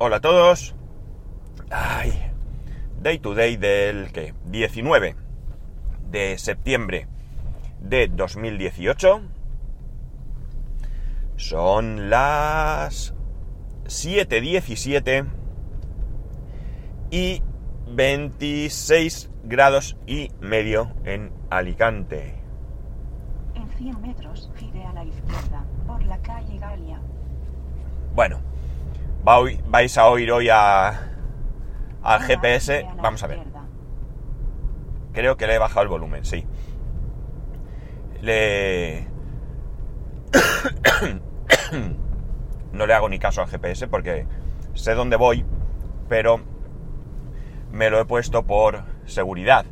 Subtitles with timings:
[0.00, 0.76] Hola a todos.
[1.72, 2.12] Ay,
[3.02, 5.16] day to day del que 19
[6.08, 7.08] de septiembre
[7.80, 9.22] de 2018.
[11.34, 13.12] Son las
[13.86, 15.26] 7:17
[17.10, 17.42] y
[17.88, 22.40] 26 grados y medio en Alicante.
[23.56, 27.00] En 100 metros, gire a la izquierda, por la calle Galia.
[28.14, 28.40] Bueno,
[29.24, 30.88] vais a oír hoy a,
[32.02, 32.86] al GPS.
[33.02, 33.40] Vamos a ver.
[35.12, 36.46] Creo que le he bajado el volumen, sí.
[38.20, 39.06] Le...
[42.72, 44.26] no le hago ni caso al GPS porque
[44.74, 45.44] sé dónde voy,
[46.08, 46.40] pero
[47.72, 49.66] me lo he puesto por seguridad.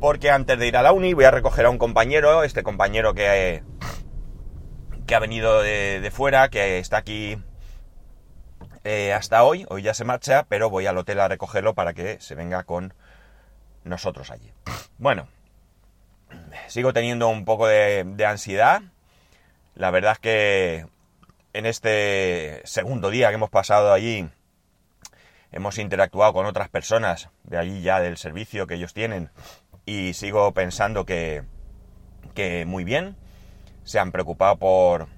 [0.00, 3.14] Porque antes de ir a la uni voy a recoger a un compañero, este compañero
[3.14, 3.62] que,
[5.06, 7.38] que ha venido de, de fuera, que está aquí
[8.84, 12.20] eh, hasta hoy, hoy ya se marcha, pero voy al hotel a recogerlo para que
[12.20, 12.94] se venga con
[13.84, 14.52] nosotros allí.
[14.98, 15.28] Bueno,
[16.68, 18.82] sigo teniendo un poco de, de ansiedad.
[19.74, 20.86] La verdad es que
[21.52, 24.28] en este segundo día que hemos pasado allí,
[25.52, 29.30] hemos interactuado con otras personas de allí ya del servicio que ellos tienen
[29.84, 31.42] y sigo pensando que,
[32.34, 33.16] que muy bien.
[33.84, 35.08] Se han preocupado por,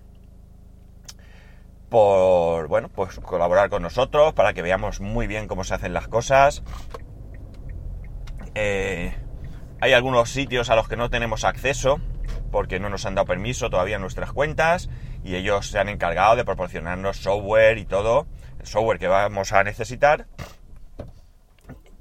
[1.88, 6.08] por, bueno, pues colaborar con nosotros para que veamos muy bien cómo se hacen las
[6.08, 6.62] cosas.
[8.54, 9.14] Eh,
[9.80, 12.00] hay algunos sitios a los que no tenemos acceso
[12.50, 14.88] porque no nos han dado permiso todavía en nuestras cuentas
[15.24, 18.26] y ellos se han encargado de proporcionarnos software y todo,
[18.60, 20.26] el software que vamos a necesitar.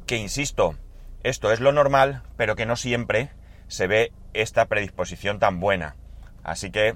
[0.05, 0.75] Que insisto,
[1.23, 3.31] esto es lo normal, pero que no siempre
[3.67, 5.95] se ve esta predisposición tan buena.
[6.43, 6.95] Así que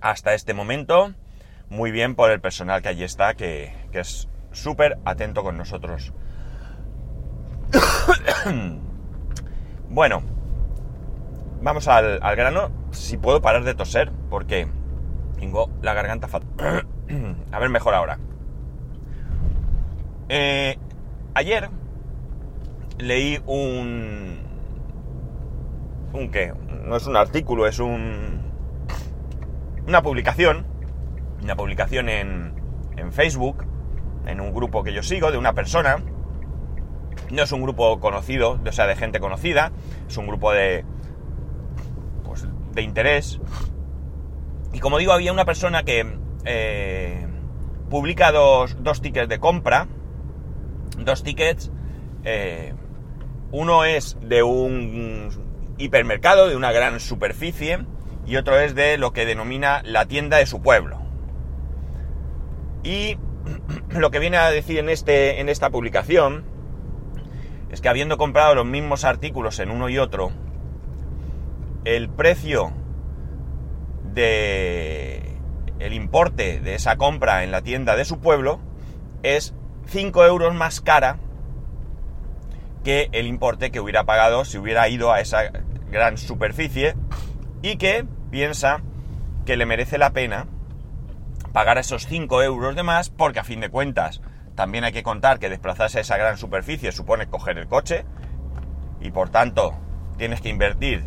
[0.00, 1.14] hasta este momento,
[1.70, 6.12] muy bien por el personal que allí está, que, es súper atento con nosotros.
[9.92, 10.22] Bueno,
[11.60, 12.70] vamos al, al grano.
[12.92, 14.68] Si puedo parar de toser, porque
[15.40, 16.86] tengo la garganta fatal.
[17.50, 18.18] A ver, mejor ahora.
[20.28, 20.78] Eh,
[21.34, 21.70] ayer
[22.98, 24.38] leí un...
[26.12, 26.52] ¿Un qué?
[26.84, 28.42] No es un artículo, es un...
[29.88, 30.66] Una publicación.
[31.42, 32.54] Una publicación en,
[32.96, 33.64] en Facebook,
[34.26, 35.98] en un grupo que yo sigo, de una persona
[37.30, 39.72] no es un grupo conocido, o sea, de gente conocida,
[40.08, 40.84] es un grupo de,
[42.24, 43.40] pues, de interés.
[44.72, 46.06] Y como digo, había una persona que
[46.44, 47.26] eh,
[47.88, 49.88] publica dos, dos tickets de compra,
[50.98, 51.70] dos tickets,
[52.24, 52.74] eh,
[53.52, 57.78] uno es de un hipermercado, de una gran superficie,
[58.26, 60.99] y otro es de lo que denomina la tienda de su pueblo.
[62.82, 63.18] Y
[63.90, 66.44] lo que viene a decir en, este, en esta publicación
[67.70, 70.32] es que habiendo comprado los mismos artículos en uno y otro,
[71.84, 72.72] el precio
[74.12, 75.36] de
[75.78, 78.60] el importe de esa compra en la tienda de su pueblo
[79.22, 79.54] es
[79.86, 81.18] 5 euros más cara
[82.84, 85.50] que el importe que hubiera pagado si hubiera ido a esa
[85.90, 86.94] gran superficie
[87.62, 88.82] y que piensa
[89.46, 90.46] que le merece la pena
[91.52, 94.20] pagar esos 5 euros de más porque a fin de cuentas
[94.54, 98.04] también hay que contar que desplazarse a esa gran superficie supone coger el coche
[99.00, 99.74] y por tanto
[100.16, 101.04] tienes que invertir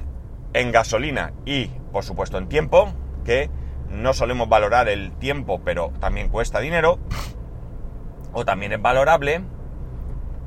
[0.53, 2.91] en gasolina y por supuesto en tiempo,
[3.23, 3.49] que
[3.89, 6.99] no solemos valorar el tiempo pero también cuesta dinero
[8.33, 9.41] o también es valorable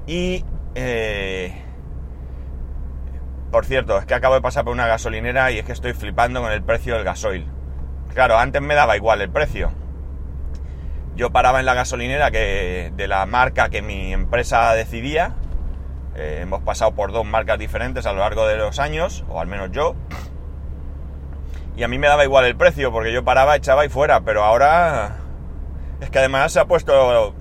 [0.07, 1.63] y eh,
[3.51, 6.43] por cierto, es que acabo de pasar por una gasolinera y es que estoy flipando
[6.43, 7.47] con el precio del gasoil.
[8.13, 9.71] Claro, antes me daba igual el precio,
[11.17, 15.35] yo paraba en la gasolinera que, de la marca que mi empresa decidía.
[16.15, 19.47] Eh, hemos pasado por dos marcas diferentes a lo largo de los años, o al
[19.47, 19.95] menos yo.
[21.75, 24.45] Y a mí me daba igual el precio, porque yo paraba, echaba y fuera, pero
[24.45, 25.17] ahora
[26.01, 27.35] es que además se ha puesto...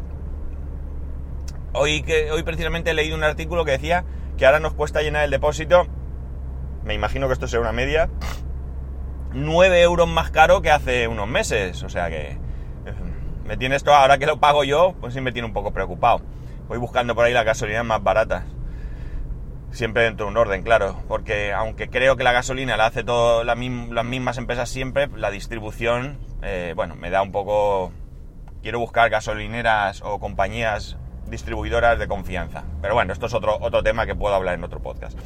[1.73, 4.05] Hoy, que, hoy precisamente he leído un artículo que decía
[4.37, 5.87] que ahora nos cuesta llenar el depósito,
[6.85, 8.09] me imagino que esto será una media,
[9.33, 11.83] 9 euros más caro que hace unos meses.
[11.83, 12.44] O sea que
[13.45, 16.21] me tiene esto, ahora que lo pago yo, pues sí me tiene un poco preocupado.
[16.67, 18.43] Voy buscando por ahí las gasolinas más baratas.
[19.71, 20.97] Siempre dentro de un orden, claro.
[21.07, 26.17] Porque aunque creo que la gasolina la hace mism- las mismas empresas siempre, la distribución,
[26.41, 27.91] eh, bueno, me da un poco...
[28.63, 30.97] Quiero buscar gasolineras o compañías
[31.27, 32.63] distribuidoras de confianza.
[32.81, 35.19] Pero bueno, esto es otro, otro tema que puedo hablar en otro podcast.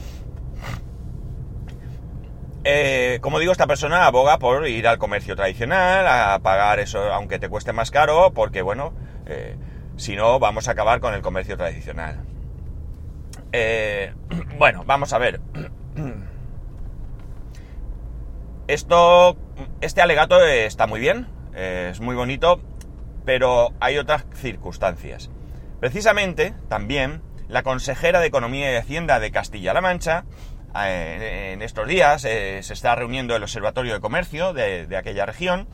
[2.71, 7.39] Eh, como digo, esta persona aboga por ir al comercio tradicional, a pagar eso, aunque
[7.39, 8.93] te cueste más caro, porque bueno,
[9.25, 9.55] eh,
[9.97, 12.23] Si no, vamos a acabar con el comercio tradicional.
[13.51, 14.13] Eh,
[14.59, 15.41] bueno, vamos a ver.
[18.67, 19.35] Esto,
[19.81, 22.61] este alegato está muy bien, es muy bonito,
[23.25, 25.31] pero hay otras circunstancias.
[25.79, 30.25] Precisamente, también, la consejera de Economía y Hacienda de Castilla-La Mancha,
[30.75, 35.67] en estos días eh, se está reuniendo el Observatorio de Comercio de, aquella región,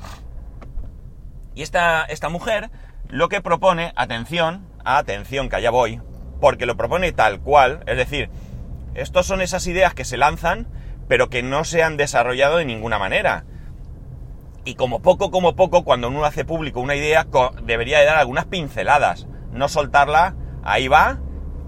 [1.54, 2.70] y esta, esta mujer
[3.10, 6.02] lo que propone, atención, atención que allá voy,
[6.42, 8.30] porque lo propone tal cual, es decir,
[8.94, 10.68] estos son esas ideas que se lanzan,
[11.08, 13.46] pero que no se han desarrollado de ninguna manera.
[14.64, 17.28] Y como poco, como poco, cuando uno hace público una idea,
[17.64, 21.20] debería de dar algunas pinceladas, no soltarla, ahí va,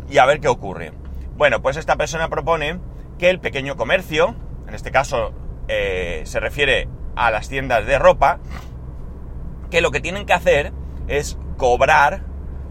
[0.09, 0.93] y a ver qué ocurre.
[1.35, 2.79] Bueno, pues esta persona propone
[3.17, 4.35] que el pequeño comercio,
[4.67, 5.33] en este caso
[5.67, 8.39] eh, se refiere a las tiendas de ropa,
[9.69, 10.71] que lo que tienen que hacer
[11.07, 12.21] es cobrar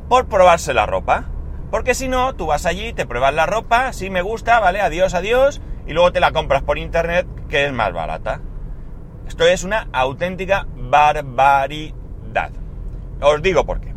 [0.09, 1.25] por probarse la ropa.
[1.71, 5.15] Porque si no, tú vas allí, te pruebas la ropa, si me gusta, vale, adiós,
[5.15, 8.41] adiós, y luego te la compras por internet, que es más barata.
[9.27, 12.53] Esto es una auténtica barbaridad.
[13.21, 13.95] Os digo por qué.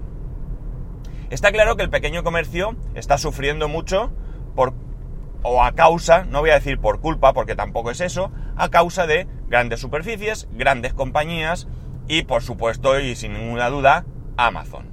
[1.29, 4.11] Está claro que el pequeño comercio está sufriendo mucho
[4.55, 4.73] por
[5.41, 9.07] o a causa, no voy a decir por culpa, porque tampoco es eso, a causa
[9.07, 11.67] de grandes superficies, grandes compañías
[12.07, 14.05] y por supuesto y sin ninguna duda
[14.37, 14.87] Amazon.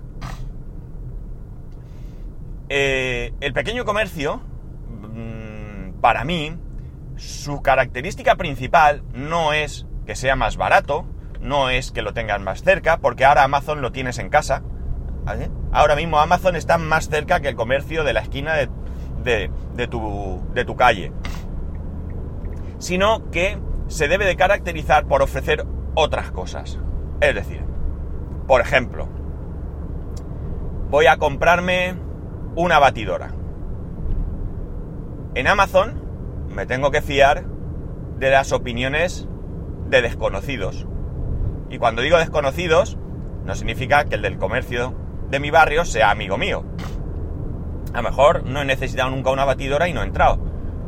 [2.68, 4.42] Eh, el pequeño comercio,
[4.88, 6.56] mm, para mí,
[7.16, 11.06] su característica principal no es que sea más barato,
[11.40, 14.62] no es que lo tengan más cerca, porque ahora Amazon lo tienes en casa.
[15.72, 18.68] Ahora mismo Amazon está más cerca que el comercio de la esquina de,
[19.26, 21.12] de, tu, de tu calle.
[22.78, 23.58] Sino que
[23.88, 26.78] se debe de caracterizar por ofrecer otras cosas.
[27.20, 27.62] Es decir,
[28.46, 29.08] por ejemplo,
[30.90, 31.94] voy a comprarme
[32.54, 33.32] una batidora.
[35.34, 36.00] En Amazon
[36.48, 37.44] me tengo que fiar
[38.18, 39.28] de las opiniones
[39.88, 40.86] de desconocidos.
[41.68, 42.96] Y cuando digo desconocidos,
[43.44, 44.94] no significa que el del comercio
[45.30, 46.64] de mi barrio sea amigo mío.
[47.96, 50.38] A lo mejor no he necesitado nunca una batidora y no he entrado.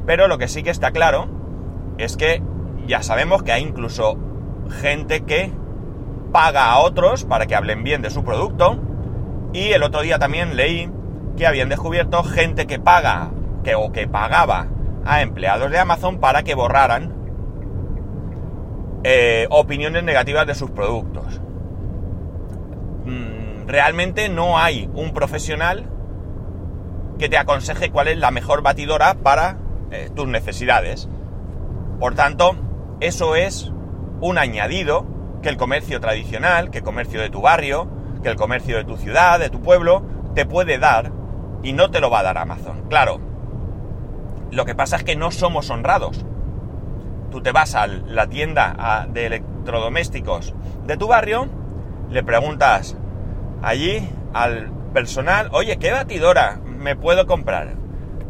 [0.04, 1.26] Pero lo que sí que está claro
[1.96, 2.42] es que
[2.86, 4.18] ya sabemos que hay incluso
[4.82, 5.50] gente que
[6.32, 8.78] paga a otros para que hablen bien de su producto.
[9.54, 10.90] Y el otro día también leí
[11.34, 13.30] que habían descubierto gente que paga
[13.64, 14.66] que, o que pagaba
[15.06, 17.14] a empleados de Amazon para que borraran
[19.02, 21.40] eh, opiniones negativas de sus productos.
[23.06, 25.86] Mm, realmente no hay un profesional
[27.18, 29.58] que te aconseje cuál es la mejor batidora para
[29.90, 31.08] eh, tus necesidades.
[31.98, 32.56] Por tanto,
[33.00, 33.72] eso es
[34.20, 35.06] un añadido
[35.42, 37.88] que el comercio tradicional, que el comercio de tu barrio,
[38.22, 40.02] que el comercio de tu ciudad, de tu pueblo,
[40.34, 41.12] te puede dar
[41.62, 42.84] y no te lo va a dar Amazon.
[42.88, 43.20] Claro,
[44.50, 46.24] lo que pasa es que no somos honrados.
[47.30, 50.54] Tú te vas a la tienda de electrodomésticos
[50.86, 51.48] de tu barrio,
[52.10, 52.96] le preguntas
[53.62, 57.74] allí al personal, oye, ¿qué batidora me puedo comprar?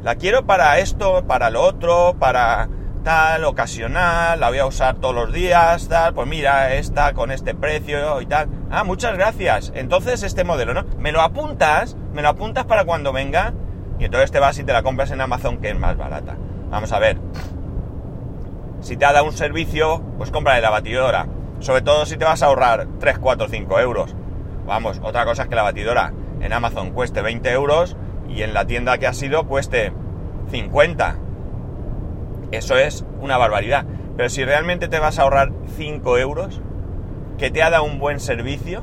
[0.02, 2.68] La quiero para esto, para lo otro, para
[3.04, 7.54] tal, ocasional, la voy a usar todos los días, tal, pues mira, esta con este
[7.54, 8.48] precio y tal.
[8.70, 9.72] Ah, muchas gracias.
[9.74, 10.84] Entonces este modelo, ¿no?
[10.98, 13.54] Me lo apuntas, me lo apuntas para cuando venga
[13.98, 16.36] y entonces te vas y te la compras en Amazon que es más barata.
[16.70, 17.18] Vamos a ver.
[18.80, 21.26] Si te ha dado un servicio, pues cómprale la batidora.
[21.60, 24.14] Sobre todo si te vas a ahorrar 3, 4, 5 euros.
[24.66, 27.96] Vamos, otra cosa es que la batidora en Amazon cueste 20 euros
[28.28, 29.92] y en la tienda que ha sido cueste
[30.50, 31.16] 50
[32.50, 33.84] eso es una barbaridad.
[34.16, 36.60] Pero si realmente te vas a ahorrar 5 euros,
[37.36, 38.82] que te ha dado un buen servicio,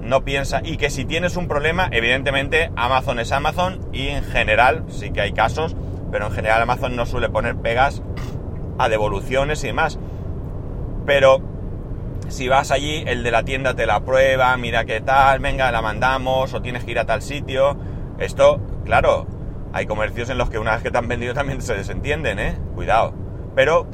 [0.00, 0.60] no piensa.
[0.64, 5.20] Y que si tienes un problema, evidentemente Amazon es Amazon y en general, sí que
[5.20, 5.76] hay casos,
[6.10, 8.02] pero en general Amazon no suele poner pegas
[8.78, 9.98] a devoluciones y demás.
[11.04, 11.42] Pero
[12.28, 15.82] si vas allí, el de la tienda te la prueba, mira qué tal, venga, la
[15.82, 17.76] mandamos, o tienes que ir a tal sitio.
[18.22, 19.26] Esto, claro,
[19.72, 22.56] hay comercios en los que una vez que te han vendido también se desentienden, ¿eh?
[22.76, 23.14] Cuidado.
[23.56, 23.88] Pero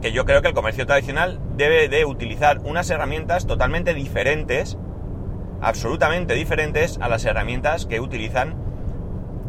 [0.00, 4.76] que yo creo que el comercio tradicional debe de utilizar unas herramientas totalmente diferentes,
[5.60, 8.56] absolutamente diferentes a las herramientas que utilizan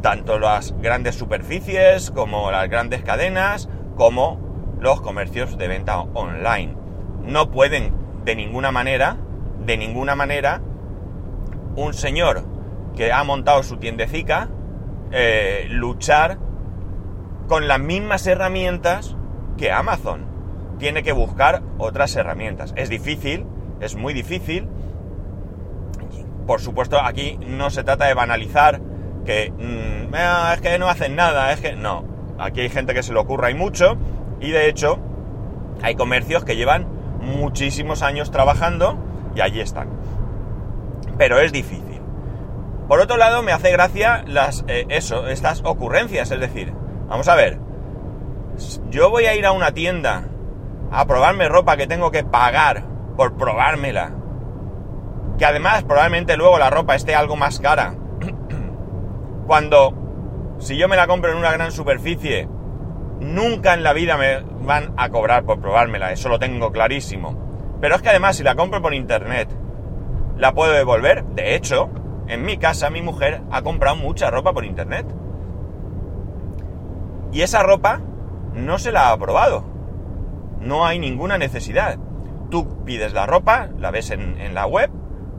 [0.03, 6.75] tanto las grandes superficies como las grandes cadenas como los comercios de venta online.
[7.23, 9.17] No pueden de ninguna manera,
[9.65, 10.61] de ninguna manera,
[11.75, 12.52] un señor
[12.95, 14.49] que ha montado su tiendecica
[15.11, 16.37] eh, luchar
[17.47, 19.15] con las mismas herramientas
[19.57, 20.25] que Amazon.
[20.79, 22.73] Tiene que buscar otras herramientas.
[22.75, 23.45] Es difícil,
[23.79, 24.67] es muy difícil.
[26.47, 28.81] por supuesto, aquí no se trata de banalizar
[29.25, 32.03] que mm, "Ah, es que no hacen nada, es que no.
[32.37, 33.95] Aquí hay gente que se le ocurra y mucho
[34.41, 34.99] y de hecho
[35.81, 36.85] hay comercios que llevan
[37.21, 38.97] muchísimos años trabajando
[39.35, 39.87] y allí están.
[41.17, 41.92] Pero es difícil.
[42.87, 46.31] Por otro lado, me hace gracia las, eh, eso, estas ocurrencias.
[46.31, 46.73] Es decir,
[47.07, 47.59] vamos a ver.
[48.89, 50.25] Yo voy a ir a una tienda
[50.91, 52.83] a probarme ropa que tengo que pagar
[53.15, 54.11] por probármela.
[55.37, 57.95] Que además probablemente luego la ropa esté algo más cara.
[59.47, 62.47] Cuando, si yo me la compro en una gran superficie,
[63.19, 66.11] nunca en la vida me van a cobrar por probármela.
[66.11, 67.77] Eso lo tengo clarísimo.
[67.81, 69.49] Pero es que además si la compro por internet,
[70.37, 71.23] la puedo devolver.
[71.25, 71.89] De hecho,
[72.33, 75.05] en mi casa mi mujer ha comprado mucha ropa por internet.
[77.31, 78.01] Y esa ropa
[78.53, 79.63] no se la ha probado.
[80.59, 81.97] No hay ninguna necesidad.
[82.49, 84.91] Tú pides la ropa, la ves en, en la web.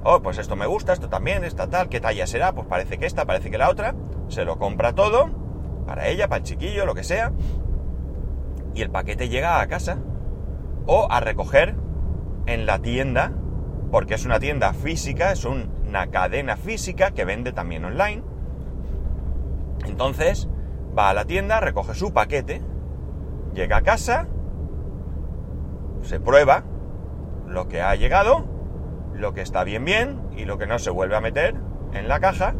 [0.03, 2.53] Oh, pues esto me gusta, esto también, esta tal, ¿qué talla será?
[2.53, 3.95] Pues parece que esta, parece que la otra.
[4.29, 5.31] Se lo compra todo,
[5.87, 7.33] para ella, para el chiquillo, lo que sea.
[8.75, 9.99] Y el paquete llega a casa.
[10.87, 11.77] O a recoger
[12.47, 13.33] en la tienda,
[13.91, 15.45] porque es una tienda física, es
[15.95, 18.25] una cadena física que vende también online.
[19.87, 20.49] Entonces,
[20.99, 22.61] va a la tienda, recoge su paquete,
[23.55, 24.27] llega a casa,
[26.03, 26.65] se prueba
[27.47, 28.45] lo que ha llegado,
[29.15, 31.55] lo que está bien bien y lo que no se vuelve a meter
[31.93, 32.57] en la caja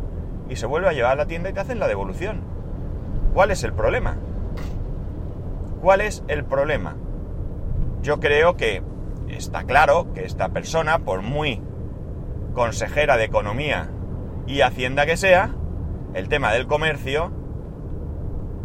[0.49, 2.41] y se vuelve a llevar a la tienda y te hacen la devolución.
[3.35, 4.17] ¿Cuál es el problema?
[5.83, 6.95] ¿Cuál es el problema?
[8.01, 8.85] Yo creo que
[9.27, 11.61] está claro que esta persona, por muy
[12.55, 13.91] consejera de economía
[14.47, 15.55] y hacienda que sea,
[16.15, 17.33] el tema del comercio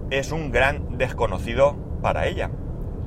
[0.10, 2.52] es un gran desconocido para ella.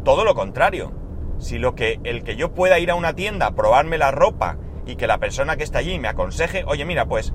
[0.05, 0.93] Todo lo contrario.
[1.39, 4.59] Si lo que el que yo pueda ir a una tienda a probarme la ropa
[4.87, 7.35] y que la persona que está allí me aconseje, oye, mira, pues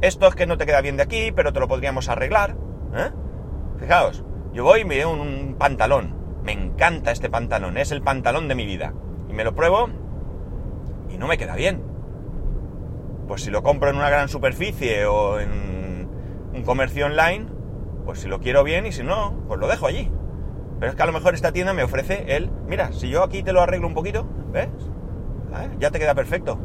[0.00, 2.56] esto es que no te queda bien de aquí, pero te lo podríamos arreglar.
[2.94, 3.10] ¿eh?
[3.78, 6.14] Fijaos, yo voy y me veo un, un pantalón.
[6.44, 8.92] Me encanta este pantalón, es el pantalón de mi vida.
[9.28, 9.88] Y me lo pruebo
[11.10, 11.95] y no me queda bien.
[13.26, 16.08] Pues si lo compro en una gran superficie o en
[16.54, 17.46] un comercio online,
[18.04, 20.10] pues si lo quiero bien y si no, pues lo dejo allí.
[20.78, 23.42] Pero es que a lo mejor esta tienda me ofrece el, mira, si yo aquí
[23.42, 24.68] te lo arreglo un poquito, ¿ves?
[25.80, 26.58] Ya te queda perfecto.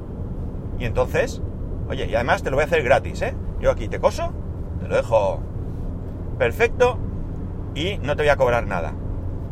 [0.78, 1.42] Y entonces,
[1.88, 3.36] oye, y además te lo voy a hacer gratis, ¿eh?
[3.60, 4.34] Yo aquí te coso,
[4.80, 5.42] te lo dejo
[6.38, 7.00] perfecto
[7.74, 8.94] y no te voy a cobrar nada.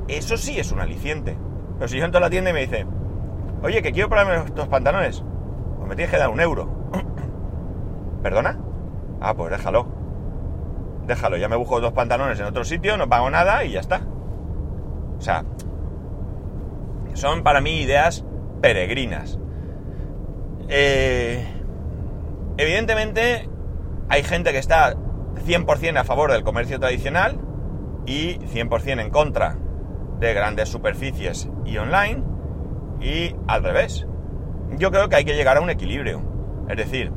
[0.07, 1.37] Eso sí es un aliciente.
[1.77, 2.85] Pero si yo entro a la tienda y me dice,
[3.63, 5.23] oye, que quiero probarme estos pantalones,
[5.77, 6.78] pues me tienes que dar un euro.
[8.21, 8.57] ¿Perdona?
[9.21, 9.88] Ah, pues déjalo.
[11.05, 14.01] Déjalo, ya me busco dos pantalones en otro sitio, no pago nada y ya está.
[15.17, 15.43] O sea,
[17.13, 18.23] son para mí ideas
[18.61, 19.39] peregrinas.
[20.69, 21.45] Eh,
[22.57, 23.49] evidentemente,
[24.07, 24.95] hay gente que está
[25.45, 27.39] 100% a favor del comercio tradicional
[28.05, 29.57] y 100% en contra
[30.19, 32.23] de grandes superficies y online
[33.01, 34.05] y al revés.
[34.77, 36.21] Yo creo que hay que llegar a un equilibrio.
[36.69, 37.11] Es decir,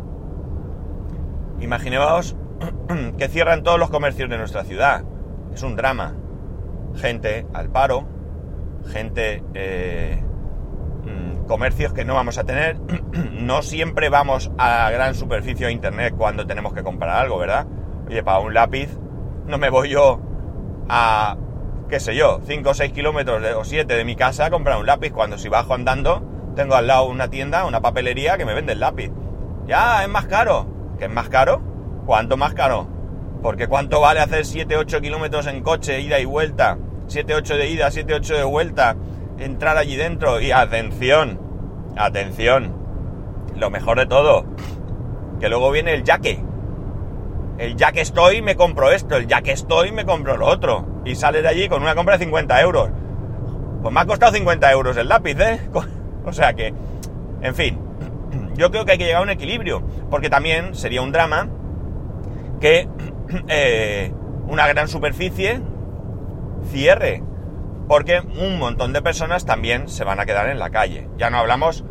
[1.63, 2.37] imaginaos
[3.19, 5.05] que cierran todos los comercios de nuestra ciudad.
[5.55, 6.15] Es un drama.
[6.97, 8.05] Gente al paro,
[8.87, 9.43] gente...
[9.55, 10.23] Eh,
[11.05, 12.79] mm, comercios que no vamos a tener.
[13.33, 17.67] no siempre vamos a gran superficie o internet cuando tenemos que comprar algo, ¿verdad?
[18.07, 18.99] Oye, para un lápiz
[19.47, 20.21] no me voy yo
[20.89, 21.37] a,
[21.89, 24.79] qué sé yo, 5 o 6 kilómetros de- o 7 de mi casa a comprar
[24.79, 26.23] un lápiz cuando si bajo andando
[26.55, 29.11] tengo al lado una tienda, una papelería que me vende el lápiz.
[29.67, 30.67] Ya, es más caro.
[31.03, 31.61] ¿Qué es más caro?
[32.07, 32.87] ¿Cuánto más caro?
[33.43, 36.79] Porque ¿cuánto vale hacer 7, 8 kilómetros en coche, ida y vuelta?
[37.09, 38.95] 7, 8 de ida, 7, 8 de vuelta.
[39.37, 41.41] Entrar allí dentro y atención,
[41.97, 42.77] atención.
[43.57, 44.45] Lo mejor de todo,
[45.41, 46.39] que luego viene el yaque.
[47.59, 51.03] El ya que estoy me compro esto, el ya que estoy me compro lo otro.
[51.05, 52.91] Y sale de allí con una compra de 50 euros.
[53.83, 55.69] Pues me ha costado 50 euros el lápiz, ¿eh?
[56.25, 56.73] O sea que,
[57.41, 57.81] en fin,
[58.55, 61.49] yo creo que hay que llegar a un equilibrio, porque también sería un drama
[62.61, 62.89] que
[63.49, 64.13] eh,
[64.47, 65.61] una gran superficie
[66.71, 67.23] cierre,
[67.89, 71.09] porque un montón de personas también se van a quedar en la calle.
[71.19, 71.85] Ya no hablamos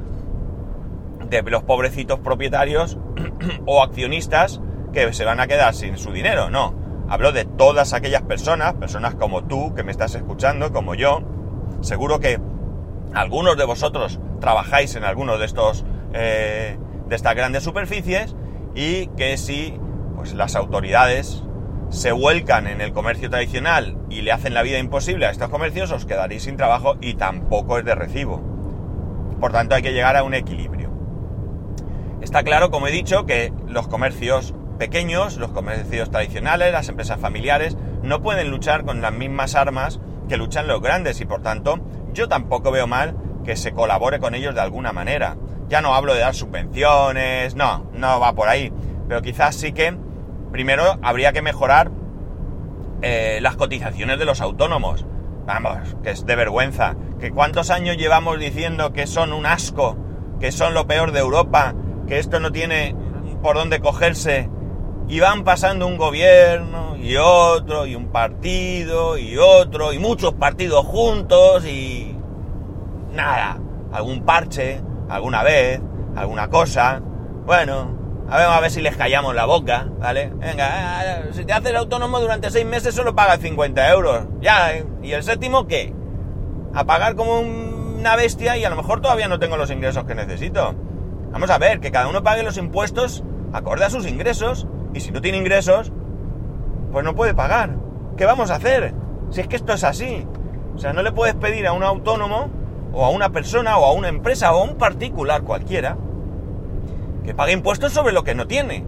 [1.30, 2.98] de los pobrecitos propietarios
[3.66, 4.62] o accionistas
[4.94, 6.76] que se van a quedar sin su dinero, no.
[7.10, 11.22] Hablo de todas aquellas personas, personas como tú que me estás escuchando, como yo.
[11.82, 12.40] Seguro que
[13.14, 16.78] algunos de vosotros trabajáis en alguno de estos eh,
[17.08, 18.36] de estas grandes superficies
[18.76, 19.78] y que si
[20.16, 21.44] pues las autoridades
[21.90, 25.92] se vuelcan en el comercio tradicional y le hacen la vida imposible a estos comercios,
[25.92, 28.42] os quedaréis sin trabajo y tampoco es de recibo.
[29.40, 30.90] Por tanto, hay que llegar a un equilibrio.
[32.22, 37.76] Está claro, como he dicho, que los comercios pequeños, los comercios tradicionales, las empresas familiares,
[38.04, 40.00] no pueden luchar con las mismas armas
[40.30, 41.80] que luchan los grandes y por tanto
[42.14, 45.36] yo tampoco veo mal que se colabore con ellos de alguna manera.
[45.72, 48.74] Ya no hablo de dar subvenciones, no, no va por ahí,
[49.08, 49.96] pero quizás sí que
[50.52, 51.92] primero habría que mejorar
[53.02, 55.06] eh, las cotizaciones de los autónomos.
[55.46, 56.98] Vamos, que es de vergüenza.
[57.22, 59.96] Que cuántos años llevamos diciendo que son un asco,
[60.42, 61.74] que son lo peor de Europa,
[62.06, 62.94] que esto no tiene
[63.42, 64.50] por dónde cogerse.
[65.08, 70.86] Y van pasando un gobierno y otro, y un partido y otro, y muchos partidos
[70.86, 72.14] juntos y...
[73.14, 73.58] Nada.
[73.94, 75.82] Algún parche, alguna vez,
[76.16, 77.02] alguna cosa.
[77.46, 77.98] Bueno,
[78.30, 80.32] a ver, a ver si les callamos la boca, ¿vale?
[80.36, 84.26] Venga, eh, si te haces autónomo durante seis meses solo pagas 50 euros.
[84.40, 84.86] Ya, ¿eh?
[85.04, 85.94] ¿y el séptimo qué?
[86.74, 90.16] A pagar como una bestia y a lo mejor todavía no tengo los ingresos que
[90.16, 90.76] necesito.
[91.32, 94.68] Vamos a ver, que cada uno pague los impuestos acorde a sus ingresos.
[94.94, 95.92] Y si no tiene ingresos,
[96.92, 97.76] pues no puede pagar.
[98.18, 98.94] ¿Qué vamos a hacer?
[99.30, 100.26] Si es que esto es así.
[100.76, 102.50] O sea, no le puedes pedir a un autónomo,
[102.94, 105.98] o a una persona, o a una empresa, o a un particular cualquiera,
[107.24, 108.86] que pague impuestos sobre lo que no tiene.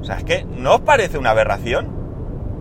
[0.00, 1.88] O sea, es que ¿no os parece una aberración?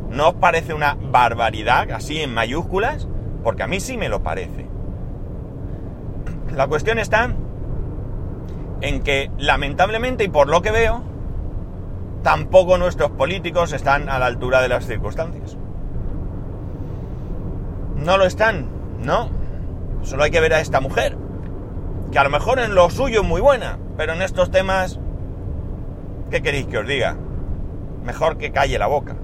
[0.09, 3.07] ¿No os parece una barbaridad así en mayúsculas?
[3.43, 4.67] Porque a mí sí me lo parece.
[6.55, 7.33] La cuestión está
[8.81, 11.03] en que lamentablemente y por lo que veo,
[12.21, 15.57] tampoco nuestros políticos están a la altura de las circunstancias.
[17.95, 18.67] No lo están,
[18.99, 19.29] no.
[20.03, 21.17] Solo hay que ver a esta mujer,
[22.11, 24.99] que a lo mejor en lo suyo es muy buena, pero en estos temas
[26.33, 27.15] ¿Qué queréis que os diga?
[28.03, 29.15] Mejor que calle la boca.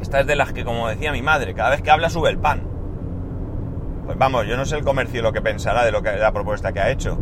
[0.00, 2.38] Esta es de las que, como decía mi madre, cada vez que habla sube el
[2.38, 2.66] pan.
[4.06, 6.72] Pues vamos, yo no sé el comercio lo que pensará de lo que la propuesta
[6.72, 7.18] que ha hecho.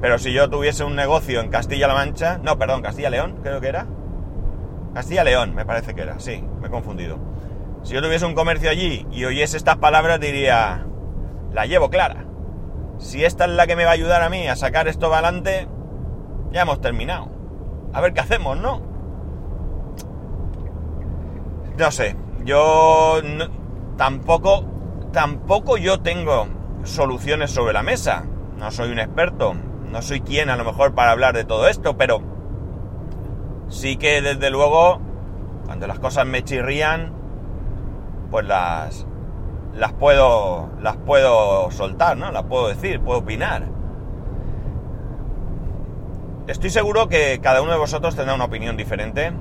[0.00, 3.86] Pero si yo tuviese un negocio en Castilla-La Mancha, no, perdón, Castilla-León, creo que era.
[4.94, 7.18] Castilla-León, me parece que era, sí, me he confundido.
[7.84, 10.84] Si yo tuviese un comercio allí y oyese estas palabras, diría,
[11.56, 12.26] la llevo clara.
[12.98, 15.66] Si esta es la que me va a ayudar a mí a sacar esto adelante,
[16.52, 17.30] ya hemos terminado
[17.94, 18.82] a ver qué hacemos, ¿no?
[21.78, 22.14] No sé,
[22.44, 23.22] yo
[23.96, 24.66] tampoco,
[25.12, 26.46] tampoco yo tengo
[26.84, 28.26] soluciones sobre la mesa.
[28.58, 29.54] No soy un experto,
[29.90, 32.20] no soy quien a lo mejor para hablar de todo esto, pero
[33.68, 35.00] sí que desde luego,
[35.64, 37.14] cuando las cosas me chirrían,
[38.30, 39.06] pues las,
[39.76, 42.32] las puedo, las puedo soltar, ¿no?
[42.32, 43.64] Las puedo decir, puedo opinar.
[46.46, 49.32] Estoy seguro que cada uno de vosotros tendrá una opinión diferente.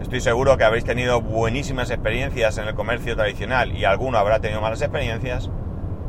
[0.00, 4.60] Estoy seguro que habréis tenido buenísimas experiencias en el comercio tradicional y alguno habrá tenido
[4.60, 5.50] malas experiencias.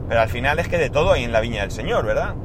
[0.07, 2.35] Pero al final es que de todo hay en la viña del Señor, ¿verdad?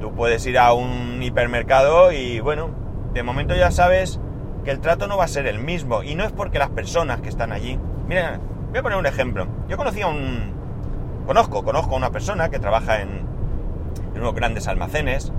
[0.00, 2.70] Tú puedes ir a un hipermercado y bueno,
[3.14, 4.20] de momento ya sabes
[4.64, 6.02] que el trato no va a ser el mismo.
[6.02, 7.78] Y no es porque las personas que están allí...
[8.08, 9.46] Miren, voy a poner un ejemplo.
[9.68, 10.58] Yo conocí a un...
[11.26, 13.26] Conozco, conozco a una persona que trabaja en,
[14.14, 15.32] en unos grandes almacenes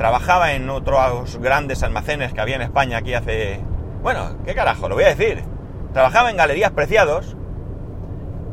[0.00, 3.60] trabajaba en otros grandes almacenes que había en España aquí hace...
[4.02, 4.88] Bueno, ¿qué carajo?
[4.88, 5.44] Lo voy a decir.
[5.92, 7.36] Trabajaba en Galerías Preciados,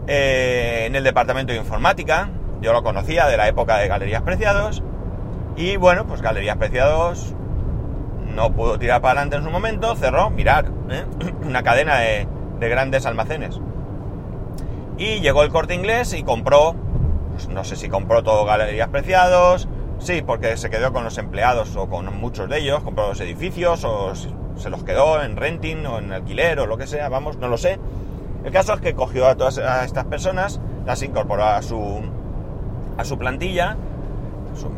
[0.07, 2.31] eh, en el departamento de informática.
[2.59, 4.83] Yo lo conocía de la época de Galerías Preciados.
[5.55, 7.33] Y bueno, pues Galerías Preciados
[8.35, 11.05] no pudo tirar para adelante en su momento, cerró, mirar, ¿eh?
[11.43, 12.27] una cadena de,
[12.59, 13.61] de, grandes almacenes.
[14.97, 16.75] Y llegó el corte inglés y compró,
[17.31, 19.67] pues no sé si compró todo Galerías Preciados,
[19.99, 23.83] Sí, porque se quedó con los empleados o con muchos de ellos, compró los edificios
[23.83, 27.47] o se los quedó en renting o en alquiler o lo que sea, vamos, no
[27.47, 27.79] lo sé.
[28.43, 32.01] El caso es que cogió a todas estas personas, las incorporó a su,
[32.97, 33.75] a su plantilla,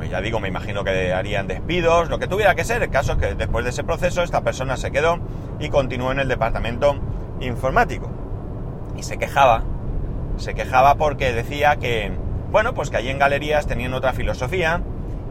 [0.09, 2.81] ya digo, me imagino que harían despidos, lo que tuviera que ser.
[2.81, 5.19] El caso es que después de ese proceso esta persona se quedó
[5.59, 6.95] y continuó en el departamento
[7.41, 8.09] informático.
[8.97, 9.63] Y se quejaba,
[10.39, 12.11] se quejaba porque decía que,
[12.51, 14.81] bueno, pues que allí en galerías tenían otra filosofía,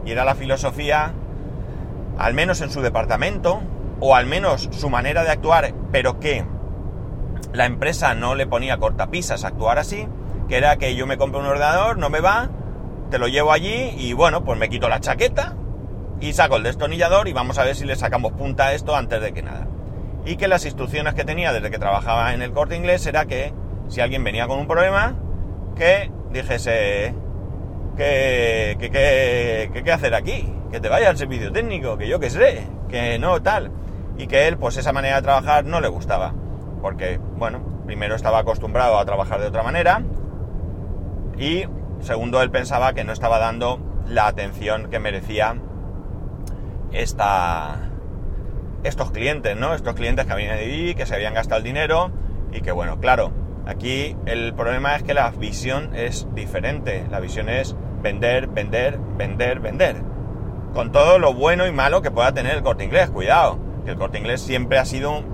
[0.05, 1.13] y era la filosofía,
[2.17, 3.61] al menos en su departamento,
[3.99, 6.45] o al menos su manera de actuar, pero que
[7.53, 10.07] la empresa no le ponía cortapisas a actuar así,
[10.47, 12.49] que era que yo me compro un ordenador, no me va,
[13.09, 15.55] te lo llevo allí y bueno, pues me quito la chaqueta
[16.21, 19.21] y saco el destornillador y vamos a ver si le sacamos punta a esto antes
[19.21, 19.67] de que nada.
[20.25, 23.53] Y que las instrucciones que tenía desde que trabajaba en el corte inglés era que
[23.89, 25.15] si alguien venía con un problema,
[25.75, 27.13] que dijese,
[27.97, 28.77] ¿qué,
[29.83, 30.53] qué, hacer aquí?
[30.71, 33.71] Que te vaya al servicio técnico, que yo qué sé, que no tal.
[34.17, 36.33] Y que él, pues esa manera de trabajar no le gustaba.
[36.81, 40.03] Porque, bueno, primero estaba acostumbrado a trabajar de otra manera.
[41.37, 41.63] Y
[42.01, 45.55] segundo, él pensaba que no estaba dando la atención que merecía
[46.91, 47.89] esta,
[48.83, 49.73] estos clientes, ¿no?
[49.73, 52.11] Estos clientes que habían allí, que se habían gastado el dinero
[52.51, 53.31] y que bueno, claro,
[53.69, 57.05] aquí el problema es que la visión es diferente.
[57.09, 59.95] La visión es vender, vender, vender, vender.
[60.73, 63.97] Con todo lo bueno y malo que pueda tener el corte inglés, cuidado, que el
[63.97, 65.25] corte inglés siempre ha sido un,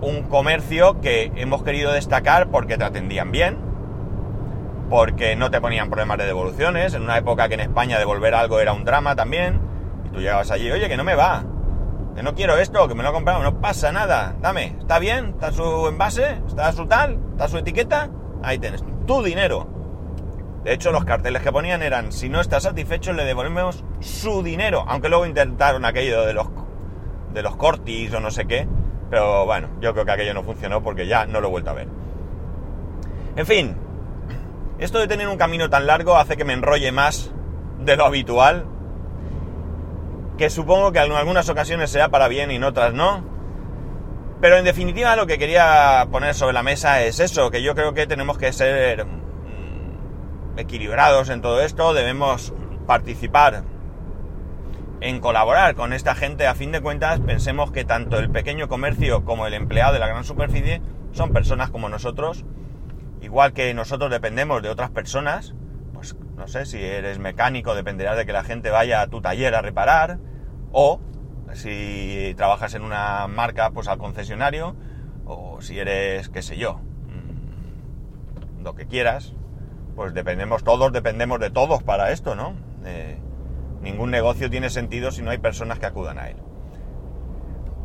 [0.00, 3.56] un comercio que hemos querido destacar porque te atendían bien,
[4.90, 8.60] porque no te ponían problemas de devoluciones, en una época que en España devolver algo
[8.60, 9.60] era un drama también,
[10.04, 11.44] y tú llegabas allí, oye, que no me va,
[12.14, 15.30] que no quiero esto, que me lo he comprado, no pasa nada, dame, ¿está bien?
[15.30, 16.40] ¿Está su envase?
[16.46, 17.18] ¿Está su tal?
[17.32, 18.10] ¿Está su etiqueta?
[18.42, 19.68] Ahí tienes, tu dinero.
[20.64, 24.84] De hecho, los carteles que ponían eran, si no está satisfecho, le devolvemos su dinero,
[24.86, 26.48] aunque luego intentaron aquello de los,
[27.32, 28.68] de los cortis o no sé qué,
[29.10, 31.74] pero bueno, yo creo que aquello no funcionó porque ya no lo he vuelto a
[31.74, 31.88] ver.
[33.34, 33.76] En fin,
[34.78, 37.32] esto de tener un camino tan largo hace que me enrolle más
[37.80, 38.66] de lo habitual,
[40.38, 43.24] que supongo que en algunas ocasiones sea para bien y en otras no.
[44.40, 47.94] Pero en definitiva lo que quería poner sobre la mesa es eso, que yo creo
[47.94, 52.52] que tenemos que ser mm, equilibrados en todo esto, debemos
[52.86, 53.64] participar
[55.00, 59.24] en colaborar con esta gente, a fin de cuentas pensemos que tanto el pequeño comercio
[59.24, 60.80] como el empleado de la gran superficie
[61.12, 62.44] son personas como nosotros,
[63.20, 65.54] igual que nosotros dependemos de otras personas,
[66.42, 69.62] no sé, si eres mecánico dependerás de que la gente vaya a tu taller a
[69.62, 70.18] reparar,
[70.72, 70.98] o
[71.52, 74.74] si trabajas en una marca, pues al concesionario,
[75.24, 79.34] o si eres, qué sé yo, mm, lo que quieras,
[79.94, 82.56] pues dependemos, todos dependemos de todos para esto, ¿no?
[82.84, 83.18] Eh,
[83.80, 86.36] ningún negocio tiene sentido si no hay personas que acudan a él.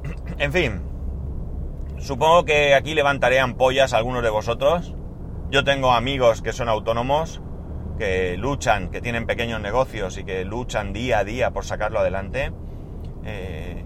[0.40, 0.82] En fin,
[2.00, 4.96] supongo que aquí levantaré ampollas a algunos de vosotros.
[5.52, 7.40] Yo tengo amigos que son autónomos,
[7.98, 12.52] que luchan, que tienen pequeños negocios y que luchan día a día por sacarlo adelante.
[13.26, 13.86] Eh,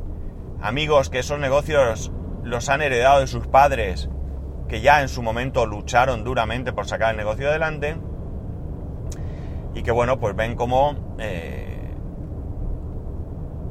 [0.62, 2.12] amigos que esos negocios
[2.44, 4.10] los han heredado de sus padres,
[4.68, 7.98] que ya en su momento lucharon duramente por sacar el negocio adelante.
[9.74, 11.94] Y que bueno, pues ven cómo eh,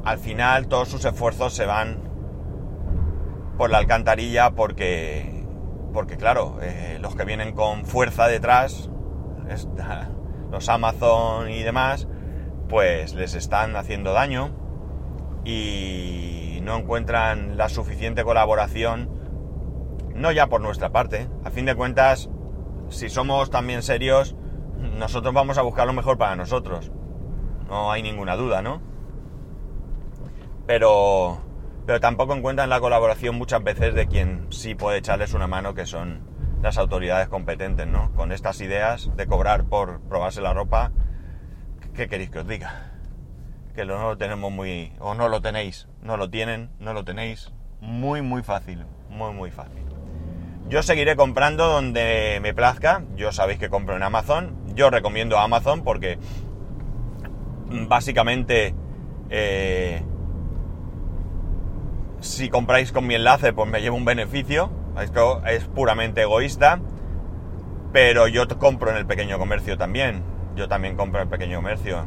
[0.03, 2.11] al final todos sus esfuerzos se van
[3.57, 5.45] por la alcantarilla porque,
[5.93, 8.89] porque claro, eh, los que vienen con fuerza detrás,
[10.51, 12.07] los Amazon y demás,
[12.69, 14.51] pues les están haciendo daño
[15.43, 19.09] y no encuentran la suficiente colaboración,
[20.13, 22.29] no ya por nuestra parte, a fin de cuentas,
[22.89, 24.35] si somos también serios,
[24.77, 26.91] nosotros vamos a buscar lo mejor para nosotros,
[27.67, 28.91] no hay ninguna duda, ¿no?
[30.65, 31.37] pero,
[31.85, 35.85] pero tampoco encuentran la colaboración muchas veces de quien sí puede echarles una mano, que
[35.85, 36.21] son
[36.61, 38.11] las autoridades competentes, ¿no?
[38.13, 40.91] Con estas ideas de cobrar por probarse la ropa,
[41.95, 42.91] ¿qué queréis que os diga?
[43.75, 44.93] Que no lo tenemos muy...
[44.99, 49.51] o no lo tenéis, no lo tienen, no lo tenéis, muy muy fácil, muy muy
[49.51, 49.83] fácil.
[50.69, 55.83] Yo seguiré comprando donde me plazca, yo sabéis que compro en Amazon, yo recomiendo Amazon
[55.83, 56.17] porque
[57.87, 58.73] básicamente
[59.29, 60.03] eh,
[62.19, 64.80] si compráis con mi enlace, pues me llevo un beneficio.
[64.99, 66.79] Esto es puramente egoísta.
[67.93, 70.23] Pero yo compro en el pequeño comercio también.
[70.55, 72.05] Yo también compro en el pequeño comercio.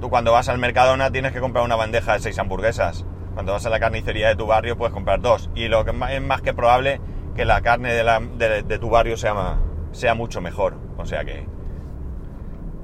[0.00, 3.04] Tú cuando vas al Mercadona tienes que comprar una bandeja de seis hamburguesas.
[3.34, 5.50] Cuando vas a la carnicería de tu barrio puedes comprar dos.
[5.54, 7.00] Y lo que es más que probable
[7.36, 10.76] que la carne de, tu barrio sea, mucho mejor.
[10.96, 11.46] O sea que,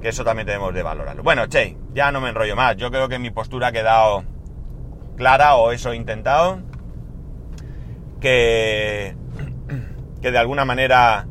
[0.01, 1.23] que eso también tenemos de valorarlo.
[1.23, 2.77] Bueno, che, ya no me enrollo más.
[2.77, 4.23] Yo creo que mi postura ha quedado
[5.17, 6.59] clara, o eso he intentado,
[8.19, 9.15] que,
[10.21, 11.27] que de alguna manera,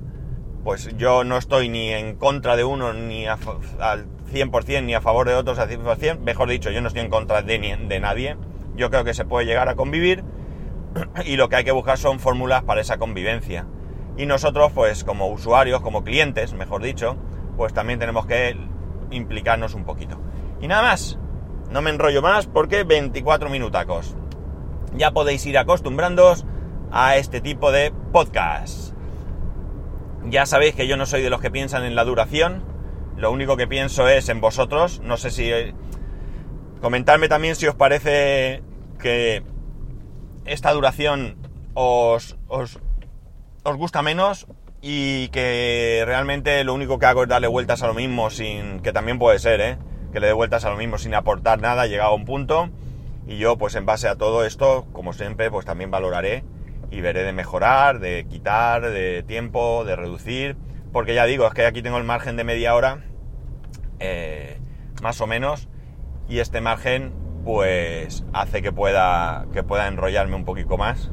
[0.64, 5.28] pues yo no estoy ni en contra de uno, ni al 100%, ni a favor
[5.28, 8.36] de otros al 100%, mejor dicho, yo no estoy en contra de, de nadie,
[8.76, 10.24] yo creo que se puede llegar a convivir
[11.24, 13.66] y lo que hay que buscar son fórmulas para esa convivencia.
[14.16, 17.16] Y nosotros, pues como usuarios, como clientes, mejor dicho,
[17.56, 18.56] pues también tenemos que
[19.10, 20.18] implicarnos un poquito.
[20.60, 21.18] Y nada más,
[21.70, 24.16] no me enrollo más porque 24 minutacos.
[24.94, 26.46] Ya podéis ir acostumbrándoos
[26.98, 28.94] a este tipo de podcast.
[30.24, 32.64] Ya sabéis que yo no soy de los que piensan en la duración.
[33.18, 35.00] Lo único que pienso es en vosotros.
[35.00, 35.50] No sé si...
[36.80, 38.62] Comentarme también si os parece
[38.98, 39.42] que
[40.46, 41.36] esta duración
[41.74, 42.78] os, os,
[43.62, 44.46] os gusta menos
[44.80, 48.80] y que realmente lo único que hago es darle vueltas a lo mismo sin...
[48.80, 49.78] que también puede ser, ¿eh?
[50.14, 52.70] que le dé vueltas a lo mismo sin aportar nada, llegado a un punto.
[53.26, 56.42] Y yo, pues en base a todo esto, como siempre, pues también valoraré
[56.90, 60.56] y veré de mejorar, de quitar, de tiempo, de reducir.
[60.92, 63.04] Porque ya digo, es que aquí tengo el margen de media hora,
[63.98, 64.58] eh,
[65.02, 65.68] más o menos,
[66.28, 67.12] y este margen
[67.44, 71.10] pues hace que pueda, que pueda enrollarme un poquito más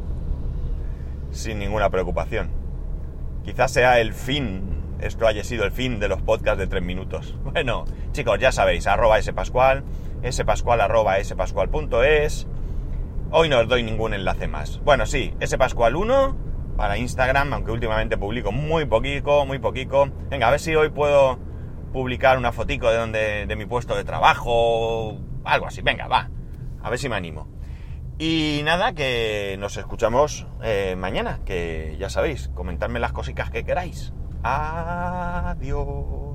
[1.31, 2.49] sin ninguna preocupación.
[3.43, 7.35] Quizás sea el fin, esto haya sido el fin de los podcasts de tres minutos.
[7.43, 9.83] Bueno, chicos, ya sabéis, arroba spascual,
[10.31, 12.47] spascual arroba spascual.es.
[13.35, 14.79] Hoy no os doy ningún enlace más.
[14.83, 20.05] Bueno, sí, spascual1 para Instagram, aunque últimamente publico muy poquito, muy poquito.
[20.29, 21.39] Venga, a ver si hoy puedo
[21.91, 25.81] publicar una fotico de donde, de mi puesto de trabajo, algo así.
[25.81, 26.29] Venga, va.
[26.83, 27.47] A ver si me animo.
[28.19, 34.13] Y nada, que nos escuchamos eh, mañana, que ya sabéis, comentadme las cositas que queráis.
[34.43, 36.32] Adiós.